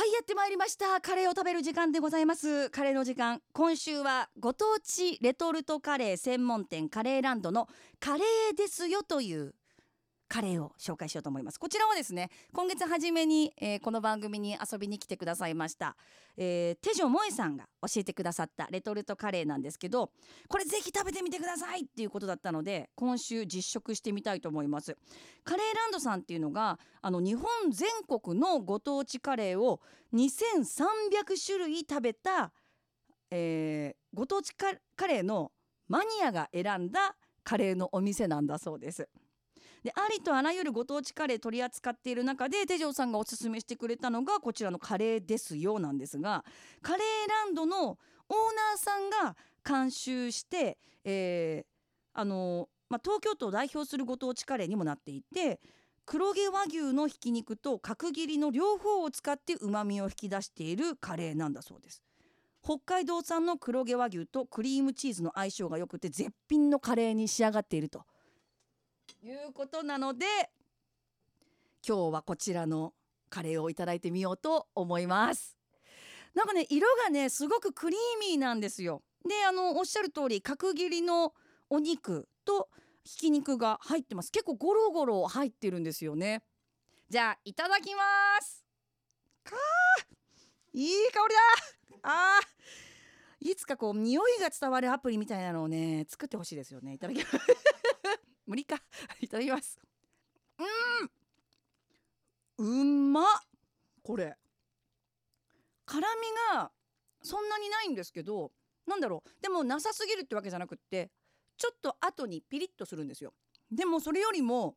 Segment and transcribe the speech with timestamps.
[0.00, 0.98] はいやってまいりました。
[1.02, 2.70] カレーを食べる時間でございます。
[2.70, 3.42] カレーの時間。
[3.52, 9.54] 今週はご当地レトルトカレー専門店カレーランドのカレーですよという
[10.30, 11.58] カレーを紹介しようと思います。
[11.58, 15.96] こちらはですね今月初めに、えー、この番組に遊びに来てくださいました、
[16.36, 20.12] えー、手錠萌さんが教えてくださったレトルトカレーなんですけど
[20.46, 24.96] これぜひ食べてみてくださいっていうことだったので今週実食してみたいと思います。
[25.42, 29.80] カレーランドさんっていうのがあの日本全国のご当地カレーを
[30.14, 32.52] 2300種類食べた、
[33.32, 34.70] えー、ご当地カ
[35.08, 35.50] レーの
[35.88, 39.08] マニアが選んだカレーのお店なんだそうです。
[39.82, 46.44] でありとあらゆるご当地カレー取り扱っている中で手錠さんがおすすめしてくれたのがこちらのカレーですよなんですが
[46.82, 55.60] カレーランドのオーナーさんが監修して、えー、あのまあ、東京都を代表するご当地カレーにもなっていて
[56.04, 62.02] 黒毛和牛のひき肉と角切りの両方を使ってうまみを引き出しているカレーなんだそうです。
[62.62, 68.02] 北海道産の黒毛和牛とクリームチーズの相性が良くて絶品のカレーに仕上がっていると。
[69.22, 70.24] いうことなので
[71.86, 72.94] 今日はこちらの
[73.28, 75.56] カレーをいただいてみようと思います。
[76.34, 79.02] なんかね色がねすごくクリーミーなんですよ。
[79.28, 81.34] であのおっしゃる通り角切りの
[81.68, 82.68] お肉と
[83.04, 84.30] ひき肉が入ってます。
[84.32, 86.42] 結構ゴロゴロ入ってるんですよね。
[87.08, 88.02] じゃあいただきま
[88.40, 88.64] す。
[89.44, 89.56] か
[90.72, 91.40] いい香りだ。
[92.02, 92.40] あ
[93.40, 96.94] いつかこう匂いが伝わるアプリみたいなのをね作ってほしいですよね。
[96.94, 97.38] いただきます。
[98.50, 98.82] 無理か。
[99.22, 99.78] いただきます。
[102.58, 102.82] うん。
[102.82, 103.24] うま
[104.02, 104.36] これ。
[105.86, 106.72] 辛みが
[107.22, 108.52] そんなにないんですけど
[108.86, 109.30] なんだろう。
[109.40, 111.12] でもなさすぎるってわけじゃなくって
[111.56, 113.34] ちょっと後にピリッとするんですよ。
[113.70, 114.76] でもそれよりも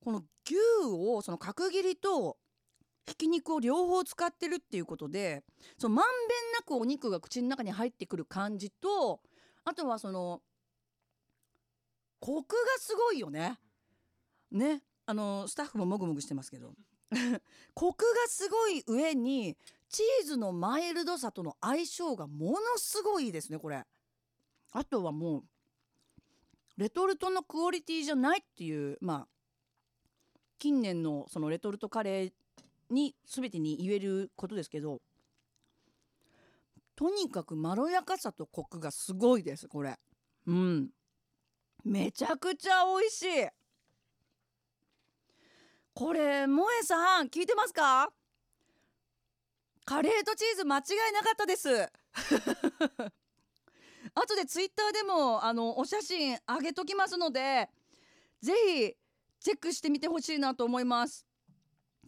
[0.00, 2.36] この牛をその角切りと
[3.06, 5.44] ひき肉を両方使ってるっていうことで
[5.78, 9.22] そのまんべんなくお肉が口の中に入ってくる感じと
[9.64, 10.42] あとはその
[12.20, 13.58] コクがすごいよね。
[14.50, 16.74] ねあのスタッフももぐもぐしてますけど
[17.74, 19.56] コクがすごい上に
[19.88, 23.84] チーズのマイルドさとの相性がものすごいですねこれ。
[24.72, 25.44] あとはもう
[26.76, 29.28] レトルトのクオリティじゃないっていうまあ
[30.58, 32.32] 近年のそのレトルトカレー
[32.90, 35.00] に全てに言えることですけど
[36.94, 39.98] とにかくまろやかさとコクがすごいですこれ。
[40.46, 40.90] うん
[41.86, 43.48] めちゃくちゃ美味しい。
[45.94, 48.10] これ萌えさん聞いてますか？
[49.84, 51.68] カレーとチーズ間違いなかったです。
[54.14, 57.70] 後でツイッターでもあのお写真あげときますので
[58.40, 58.96] ぜひ
[59.38, 61.24] チェックしてみてほしいなと思います。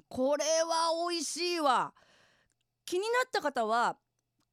[0.08, 1.94] これは美味しいわ。
[2.84, 3.96] 気になった方は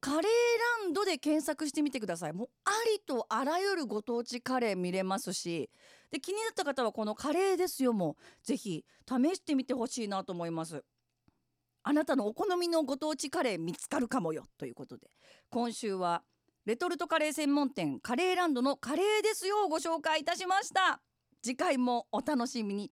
[0.06, 2.32] カレーランドで検索してみてください。
[2.32, 5.68] もうありとあらゆるご当地カレー見れますし。
[6.12, 7.92] で気になった方はこのカレーですよ。
[7.92, 10.84] もぜひ試してみてほしいなと思います。
[11.82, 14.44] あなたのお好みのご当地カレー見つかるかもよ。
[14.58, 15.10] ということで。
[15.50, 16.22] 今週は
[16.66, 19.64] レトルトカレー専門店カレーランドのカレーですよ。
[19.64, 21.00] をご紹介いたしました。
[21.42, 22.84] 次回もお楽しみに。